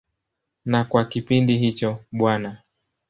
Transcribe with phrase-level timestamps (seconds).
[0.65, 2.29] Na kwa kipindi hicho Bw.